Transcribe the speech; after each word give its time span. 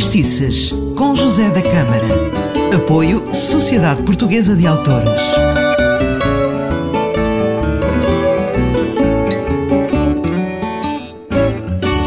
Factistices, 0.00 0.72
com 0.96 1.14
José 1.14 1.50
da 1.50 1.60
Câmara. 1.60 2.74
Apoio 2.74 3.34
Sociedade 3.34 4.02
Portuguesa 4.02 4.56
de 4.56 4.66
Autores. 4.66 5.22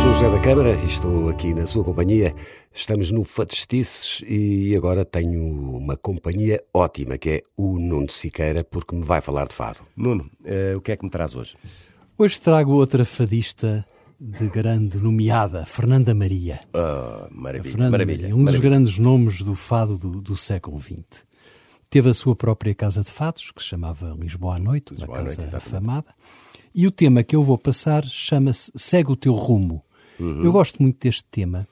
Sou 0.02 0.12
José 0.12 0.28
da 0.28 0.40
Câmara 0.40 0.72
e 0.72 0.86
estou 0.88 1.30
aqui 1.30 1.54
na 1.54 1.68
sua 1.68 1.84
companhia. 1.84 2.34
Estamos 2.74 3.12
no 3.12 3.24
Factistices 3.24 4.24
e 4.28 4.76
agora 4.76 5.06
tenho 5.06 5.44
uma 5.78 5.96
companhia 5.96 6.64
ótima 6.74 7.16
que 7.20 7.30
é 7.30 7.42
o 7.56 7.78
Nuno 7.78 8.10
Siqueira, 8.10 8.64
porque 8.64 8.96
me 8.96 9.04
vai 9.04 9.22
falar 9.22 9.48
de 9.48 9.54
fado. 9.54 9.82
Nuno, 9.96 10.28
eh, 10.44 10.74
o 10.76 10.82
que 10.82 10.94
é 10.94 10.98
que 10.98 11.04
me 11.04 11.12
traz 11.12 11.36
hoje? 11.36 11.56
Hoje 12.18 12.42
trago 12.42 12.72
outra 12.72 13.06
fadista 13.06 13.86
de 14.26 14.48
grande 14.48 14.98
nomeada, 15.00 15.66
Fernanda 15.66 16.16
Maria. 16.16 16.60
Ah, 16.74 17.28
maravilha, 17.30 17.72
Fernanda 17.72 17.92
maravilha. 17.92 18.22
Maria, 18.22 18.36
um 18.36 18.38
dos 18.40 18.46
maravilha. 18.46 18.70
grandes 18.70 18.98
nomes 18.98 19.42
do 19.42 19.54
fado 19.56 19.98
do, 19.98 20.22
do 20.22 20.36
século 20.38 20.80
XX. 20.82 21.26
Teve 21.90 22.10
a 22.10 22.14
sua 22.14 22.36
própria 22.36 22.74
casa 22.74 23.02
de 23.02 23.12
fados, 23.12 23.52
que 23.52 23.62
se 23.62 23.68
chamava 23.70 24.16
Lisboa 24.20 24.56
à 24.56 24.60
Noite, 24.60 24.94
Lisboa 24.94 25.18
uma 25.20 25.24
casa 25.26 25.42
Noite, 25.42 25.56
afamada. 25.56 26.12
E 26.74 26.88
o 26.88 26.92
tema 26.92 27.22
que 27.22 27.36
eu 27.36 27.44
vou 27.44 27.58
passar 27.58 28.04
chama-se 28.06 28.72
Segue 28.76 29.12
o 29.12 29.16
Teu 29.16 29.34
Rumo. 29.34 29.84
Uhum. 30.20 30.42
Eu 30.44 30.52
gosto 30.52 30.82
muito 30.82 30.98
deste 31.00 31.26
tema 31.26 31.68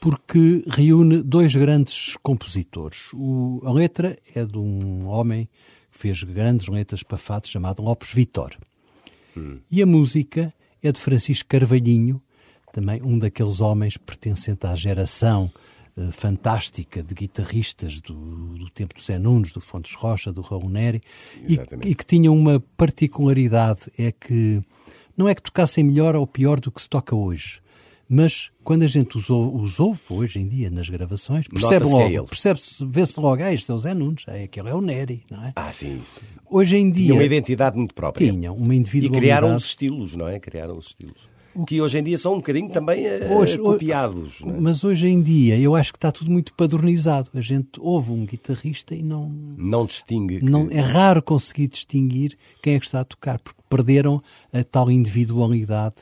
porque 0.00 0.64
reúne 0.66 1.22
dois 1.22 1.54
grandes 1.54 2.16
compositores. 2.22 3.10
O- 3.12 3.60
a 3.64 3.70
letra 3.72 4.18
é 4.34 4.44
de 4.44 4.58
um 4.58 5.06
homem 5.06 5.48
que 5.92 5.98
fez 5.98 6.22
grandes 6.24 6.66
letras 6.68 7.02
para 7.04 7.18
fados 7.18 7.50
chamado 7.50 7.82
Lopes 7.82 8.12
Vitor. 8.12 8.56
E 9.70 9.80
a 9.80 9.86
música 9.86 10.52
é 10.82 10.92
de 10.92 11.00
Francisco 11.00 11.48
Carvalhinho, 11.48 12.20
também 12.72 13.02
um 13.02 13.18
daqueles 13.18 13.60
homens 13.60 13.96
pertencente 13.96 14.66
à 14.66 14.74
geração 14.74 15.50
eh, 15.96 16.10
fantástica 16.10 17.02
de 17.02 17.14
guitarristas 17.14 18.00
do, 18.00 18.14
do 18.56 18.70
tempo 18.70 18.94
do 18.94 19.00
Zé 19.00 19.18
Nunes, 19.18 19.52
do 19.52 19.60
Fontes 19.60 19.94
Rocha, 19.94 20.32
do 20.32 20.40
Raul 20.40 20.68
Neri, 20.68 21.02
e, 21.46 21.58
e 21.86 21.94
que 21.94 22.04
tinham 22.04 22.34
uma 22.34 22.60
particularidade, 22.76 23.92
é 23.98 24.10
que 24.10 24.60
não 25.16 25.28
é 25.28 25.34
que 25.34 25.42
tocassem 25.42 25.84
melhor 25.84 26.16
ou 26.16 26.26
pior 26.26 26.58
do 26.58 26.72
que 26.72 26.80
se 26.80 26.88
toca 26.88 27.14
hoje, 27.14 27.61
mas 28.14 28.50
quando 28.62 28.82
a 28.82 28.86
gente 28.86 29.16
os 29.16 29.30
ouve, 29.30 29.62
os 29.62 29.80
ouve 29.80 30.00
hoje 30.10 30.38
em 30.38 30.46
dia 30.46 30.68
nas 30.70 30.88
gravações, 30.90 31.48
percebe 31.48 31.86
é 31.86 31.88
logo, 31.88 32.00
ele. 32.08 32.22
percebe-se, 32.26 32.84
vê-se 32.84 33.18
logo, 33.18 33.42
ah, 33.42 33.52
este 33.54 33.70
é 33.70 33.74
o 33.74 33.78
Zé 33.78 33.94
Nunes, 33.94 34.24
ah, 34.28 34.34
aquele 34.34 34.68
é 34.68 34.74
o 34.74 34.80
Neri, 34.82 35.22
não 35.30 35.42
é? 35.44 35.52
Ah, 35.56 35.72
sim. 35.72 35.98
Hoje 36.50 36.76
em 36.76 36.92
Tinha 36.92 37.06
dia... 37.06 37.14
uma 37.14 37.24
identidade 37.24 37.76
muito 37.78 37.94
própria. 37.94 38.30
Tinham 38.30 38.54
uma 38.54 38.74
E 38.74 38.78
individualidade. 38.78 39.20
criaram 39.20 39.56
os 39.56 39.64
estilos, 39.64 40.14
não 40.14 40.28
é? 40.28 40.38
Criaram 40.38 40.76
os 40.76 40.88
estilos. 40.88 41.32
Que 41.66 41.82
hoje 41.82 41.98
em 41.98 42.02
dia 42.02 42.16
são 42.16 42.32
um 42.32 42.36
bocadinho 42.36 42.70
também 42.72 43.04
eh, 43.06 43.28
Hoje- 43.30 43.58
copiados. 43.58 44.40
não 44.40 44.54
é? 44.54 44.60
Mas 44.60 44.82
hoje 44.84 45.06
em 45.08 45.20
dia 45.20 45.58
eu 45.58 45.74
acho 45.76 45.92
que 45.92 45.98
está 45.98 46.10
tudo 46.10 46.30
muito 46.30 46.54
padronizado. 46.54 47.28
A 47.34 47.42
gente 47.42 47.68
ouve 47.78 48.10
um 48.10 48.24
guitarrista 48.24 48.94
e 48.94 49.02
não, 49.02 49.28
Não 49.58 49.84
distingue. 49.84 50.38
que- 50.38 50.44
não 50.46 50.68
é 50.70 50.80
raro 50.80 51.20
conseguir 51.22 51.68
distinguir 51.68 52.38
quem 52.62 52.74
é 52.76 52.78
que 52.78 52.86
está 52.86 53.00
a 53.00 53.04
tocar, 53.04 53.38
porque 53.38 53.60
perderam 53.68 54.22
a 54.50 54.64
tal 54.64 54.90
individualidade. 54.90 55.96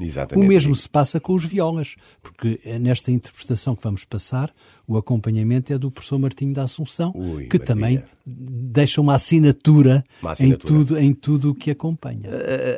Exatamente. 0.00 0.44
O 0.44 0.48
mesmo 0.48 0.74
se 0.74 0.88
passa 0.88 1.20
com 1.20 1.34
os 1.34 1.44
violas, 1.44 1.96
porque 2.22 2.60
é 2.64 2.78
nesta 2.78 3.10
interpretação 3.10 3.74
que 3.76 3.82
vamos 3.82 4.04
passar, 4.04 4.52
o 4.86 4.96
acompanhamento 4.96 5.72
é 5.72 5.78
do 5.78 5.90
professor 5.90 6.18
Martinho 6.18 6.52
da 6.52 6.62
Assunção, 6.62 7.12
Ui, 7.14 7.46
que 7.46 7.58
também 7.58 8.02
deixa 8.26 9.00
uma 9.00 9.14
assinatura, 9.14 10.04
Uma 10.22 10.32
assinatura. 10.32 10.72
Em, 10.72 10.78
tudo, 10.84 10.98
em 10.98 11.12
tudo 11.14 11.50
o 11.50 11.54
que 11.54 11.70
acompanha. 11.70 12.28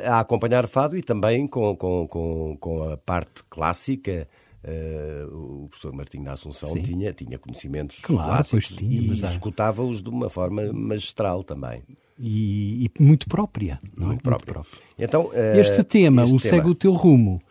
a, 0.05 0.15
a 0.15 0.19
acompanhar 0.19 0.67
fado 0.67 0.97
e 0.97 1.01
também 1.03 1.47
com, 1.47 1.75
com, 1.75 2.07
com, 2.07 2.57
com 2.59 2.83
a 2.91 2.97
parte 2.97 3.43
clássica. 3.49 4.27
eh, 4.63 5.25
o 5.31 5.67
professor 5.69 5.93
Martinho 5.93 6.25
da 6.25 6.33
Assunção 6.33 6.69
Sim. 6.71 6.83
tinha, 6.83 7.13
tinha 7.13 7.37
conhecimentos 7.39 7.99
Claro, 8.01 8.29
clássicos 8.29 8.69
tinha, 8.69 9.01
e 9.01 9.11
executava-os 9.11 10.01
de 10.03 10.09
uma 10.09 10.29
forma 10.29 10.71
magistral 10.73 11.43
também. 11.43 11.81
E, 12.19 12.85
e 12.97 13.03
muito 13.03 13.27
própria. 13.29 13.79
não 13.97 14.05
é? 14.05 14.09
Muito 14.09 14.23
próprio. 14.23 14.65
Então, 14.97 15.29
eh, 15.33 15.59
Este 15.59 15.83
tema, 15.83 16.23
este 16.23 16.35
o 16.35 16.39
Segue 16.39 16.67
o 16.69 16.75
Teu 16.75 16.91
Rumo, 16.91 17.41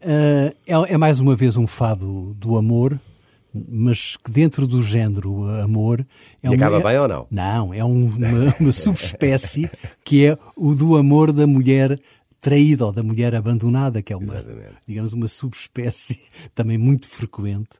eh, 0.00 0.54
é, 0.66 0.74
é 0.94 0.96
mais 0.98 1.18
uma 1.20 1.34
vez 1.34 1.56
um 1.56 1.66
fado 1.66 2.34
do 2.34 2.56
amor, 2.58 3.00
mas 3.68 4.16
que 4.18 4.30
dentro 4.30 4.66
do 4.66 4.82
género 4.82 5.44
amor... 5.62 6.06
É 6.42 6.46
E 6.46 6.48
uma- 6.50 6.54
acaba 6.56 6.80
bem 6.80 6.98
ou 6.98 7.08
não? 7.08 7.26
Não, 7.30 7.72
é 7.72 7.82
um- 7.82 8.06
uma, 8.06 8.54
uma 8.60 8.72
subespécie 8.72 9.70
que 10.04 10.26
é 10.26 10.36
o 10.54 10.74
do 10.74 10.96
amor 10.96 11.32
da 11.32 11.46
mulher 11.46 11.98
traída 12.40 12.84
ou 12.86 12.92
da 12.92 13.02
mulher 13.02 13.34
abandonada, 13.34 14.02
que 14.02 14.12
é 14.12 14.16
uma, 14.16 14.34
Exatamente. 14.34 14.74
digamos, 14.86 15.12
uma 15.14 15.26
subespécie 15.26 16.20
também 16.54 16.76
muito 16.76 17.08
frequente 17.08 17.70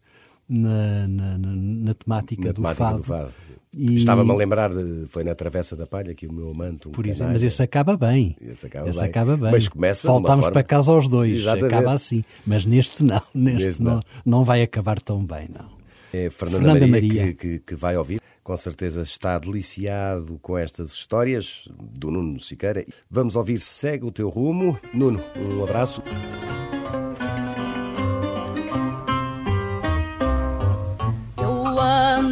na, 0.49 1.07
na, 1.07 1.39
na- 1.39 1.57
na 1.57 1.95
temática, 1.95 2.47
Na 2.47 2.53
do, 2.53 2.55
temática 2.57 2.85
fado. 2.85 2.97
do 2.99 3.05
fado. 3.05 3.33
E- 3.77 3.97
Estava-me 3.97 4.31
a 4.31 4.35
lembrar, 4.35 4.71
de, 4.73 5.07
foi 5.09 5.23
na 5.25 5.35
Travessa 5.35 5.77
da 5.77 5.87
Palha 5.87 6.15
que 6.15 6.27
o 6.27 6.33
meu 6.33 6.51
amante, 6.51 6.89
um 6.89 6.93
Por 6.93 7.05
exemplo, 7.07 7.19
canalha, 7.19 7.33
mas 7.35 7.43
esse 7.43 7.63
acaba 7.63 7.97
bem. 7.97 8.37
Esse 8.41 8.67
acaba 8.67 8.89
Esse 8.89 9.01
bem. 9.01 9.09
acaba 9.09 9.37
bem. 9.37 9.51
Mas 9.53 9.69
começa 9.69 10.09
Voltámos 10.09 10.45
forma- 10.47 10.53
para 10.53 10.63
casa 10.63 10.91
aos 10.91 11.07
dois. 11.09 11.39
Exatamente. 11.41 11.75
Acaba 11.75 11.93
assim. 11.93 12.25
Mas 12.47 12.65
neste 12.65 13.05
não. 13.05 13.21
Neste, 13.35 13.67
Neste 13.67 13.83
não, 13.83 13.95
não. 13.95 14.01
não 14.25 14.45
vai 14.45 14.63
acabar 14.63 15.01
tão 15.01 15.25
bem, 15.25 15.49
não. 15.53 15.69
É 16.13 16.31
Fernanda, 16.31 16.65
Fernanda 16.65 16.87
Maria, 16.87 17.09
Maria. 17.23 17.35
Que, 17.35 17.35
que- 17.35 17.59
que 17.61 17.75
vai 17.77 17.97
ouvir. 17.97 18.21
Com 18.43 18.57
certeza 18.57 19.03
está 19.03 19.39
deliciado 19.39 20.39
com 20.41 20.57
estas 20.57 20.93
histórias 20.93 21.69
do 21.79 22.11
Nuno 22.11 22.41
Siqueira. 22.41 22.83
Vamos 23.11 23.37
ouvir 23.37 23.61
Segue 23.61 24.07
o 24.07 24.11
Teu 24.11 24.31
Rumo. 24.31 24.79
Nuno, 24.95 25.23
um 25.37 25.63
abraço. 25.63 26.03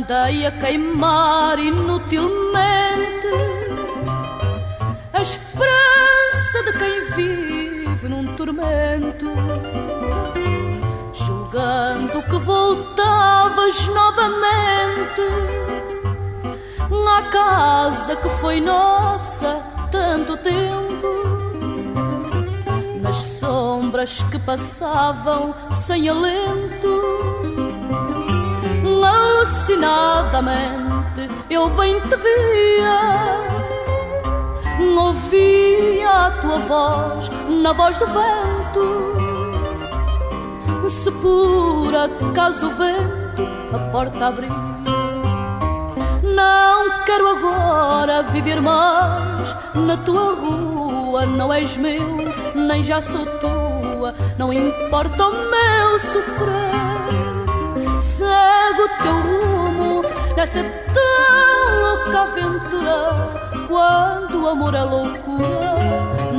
Andei 0.06 0.46
a 0.46 0.52
queimar 0.52 1.58
inutilmente 1.58 3.26
a 5.12 5.20
esperança 5.20 6.62
de 6.64 6.72
quem 6.78 7.04
vive 7.16 8.08
num 8.08 8.24
tormento, 8.36 9.26
julgando 11.12 12.22
que 12.22 12.36
voltavas 12.38 13.88
novamente 13.88 15.22
à 17.08 17.22
casa 17.22 18.14
que 18.16 18.28
foi 18.40 18.60
nossa 18.60 19.60
tanto 19.90 20.36
tempo 20.36 21.06
nas 23.00 23.16
sombras 23.16 24.22
que 24.30 24.38
passavam 24.38 25.54
sem 25.72 26.08
alento. 26.08 26.96
Alucinadamente 30.26 31.30
eu 31.48 31.70
bem 31.70 32.00
te 32.00 32.16
via, 32.16 33.38
ouvia 34.98 36.10
a 36.10 36.30
tua 36.40 36.58
voz 36.58 37.30
na 37.48 37.72
voz 37.72 37.98
do 37.98 38.06
vento. 38.06 39.16
Se 40.88 41.10
por 41.10 41.94
acaso 41.94 42.66
o 42.66 42.70
vento 42.70 43.48
a 43.72 43.78
porta 43.90 44.26
abrir, 44.26 44.50
não 46.22 47.04
quero 47.04 47.28
agora 47.28 48.22
viver 48.24 48.60
mais 48.60 49.56
na 49.74 49.96
tua 49.98 50.34
rua. 50.34 51.24
Não 51.24 51.52
és 51.52 51.76
meu, 51.76 52.16
nem 52.54 52.82
já 52.82 53.00
sou 53.00 53.24
tua. 53.40 54.14
Não 54.36 54.52
importa 54.52 55.28
o 55.28 55.32
meu 55.32 55.98
sofrer. 56.00 57.35
Segue 58.76 58.82
o 58.82 58.88
teu 58.98 59.20
rumo 59.22 60.02
nessa 60.36 60.62
tão 60.92 61.80
louca 61.80 62.20
aventura. 62.20 63.66
Quando 63.66 64.42
o 64.42 64.48
amor 64.48 64.74
é 64.74 64.82
loucura, 64.82 65.74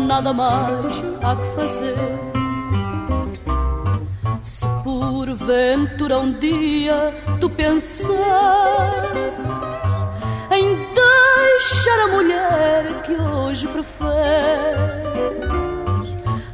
nada 0.06 0.32
mais 0.34 1.04
há 1.24 1.36
que 1.36 1.56
fazer. 1.56 1.96
Se 4.44 4.68
porventura 4.84 6.20
um 6.20 6.34
dia 6.34 7.16
tu 7.40 7.50
pensar 7.50 9.12
em 10.52 10.94
deixar 10.94 12.00
a 12.04 12.08
mulher 12.08 13.02
que 13.02 13.14
hoje 13.14 13.68
preferes. 13.68 14.08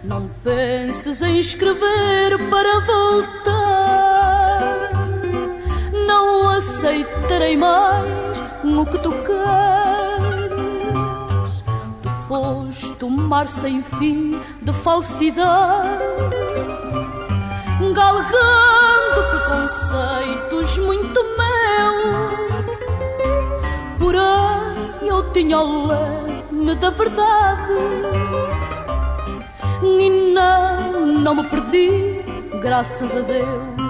Não 0.01 0.29
penses 0.43 1.21
em 1.21 1.39
escrever 1.39 2.37
para 2.49 2.79
voltar. 2.79 3.42
Aceitarei 7.33 7.57
mais 7.57 8.39
o 8.63 8.85
que 8.85 8.97
tu 8.99 9.11
queres. 9.11 10.53
Tu 12.01 12.09
foste 12.27 13.05
um 13.05 13.09
mar 13.09 13.47
sem 13.47 13.81
fim 13.81 14.39
de 14.61 14.73
falsidade 14.73 16.03
galgando 17.93 19.23
preconceitos 19.31 20.77
muito 20.77 21.23
meus. 21.23 22.51
Porém, 23.99 25.07
eu 25.07 25.31
tinha 25.31 25.59
o 25.59 25.87
leme 25.87 26.75
da 26.75 26.89
verdade 26.91 27.73
e 29.81 30.09
não, 30.33 31.05
não 31.05 31.35
me 31.35 31.43
perdi, 31.43 32.23
graças 32.61 33.15
a 33.15 33.21
Deus. 33.21 33.82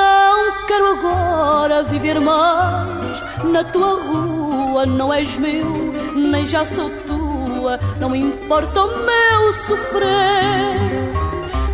Não 0.00 0.66
quero 0.66 0.86
agora 0.94 1.82
viver 1.82 2.18
mais 2.20 3.44
na 3.44 3.62
tua 3.64 4.02
rua, 4.02 4.86
não 4.86 5.12
és 5.12 5.36
meu, 5.36 5.66
nem 6.14 6.46
já 6.46 6.64
sou 6.64 6.88
tua, 7.06 7.78
não 7.98 8.16
importa 8.16 8.82
o 8.82 8.88
meu 9.08 9.52
sofrer. 9.66 10.78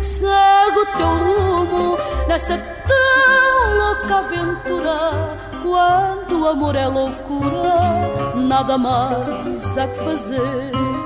Segue 0.01 0.79
o 0.79 0.85
teu 0.97 1.07
rumo 1.07 1.97
nessa 2.27 2.57
tão 2.57 3.77
louca 3.77 4.15
aventura. 4.17 5.37
Quando 5.63 6.41
o 6.41 6.47
amor 6.47 6.75
é 6.75 6.87
loucura, 6.87 8.35
nada 8.35 8.77
mais 8.77 9.77
há 9.77 9.87
que 9.87 9.99
fazer. 10.03 10.96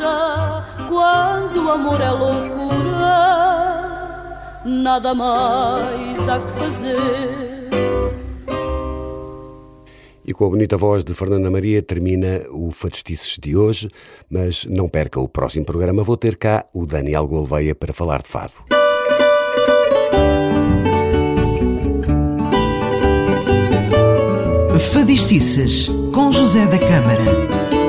Aventura. 0.00 0.88
Quando 0.88 1.66
o 1.66 1.70
amor 1.70 2.00
é 2.00 2.10
loucura, 2.10 3.60
nada 4.64 5.14
mais 5.14 6.28
há 6.28 6.40
que 6.40 6.58
fazer. 6.58 7.70
E 10.26 10.32
com 10.32 10.46
a 10.46 10.50
bonita 10.50 10.76
voz 10.76 11.02
de 11.04 11.12
Fernanda 11.12 11.50
Maria 11.50 11.82
termina 11.82 12.42
o 12.50 12.70
Fadistices 12.70 13.36
de 13.38 13.56
hoje, 13.56 13.88
mas 14.30 14.64
não 14.64 14.88
perca 14.88 15.18
o 15.18 15.28
próximo 15.28 15.64
programa, 15.64 16.04
vou 16.04 16.16
ter 16.16 16.36
cá 16.36 16.64
o 16.72 16.86
Daniel 16.86 17.26
Gouveia 17.26 17.74
para 17.74 17.92
falar 17.92 18.22
de 18.22 18.28
fado. 18.28 18.52
Fadistices 24.92 25.88
com 26.12 26.32
José 26.32 26.66
da 26.66 26.78
Câmara. 26.78 27.49